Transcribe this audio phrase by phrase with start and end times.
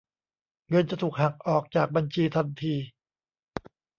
[0.69, 2.75] เงินจะถูกหักออกจากบัญชีทันที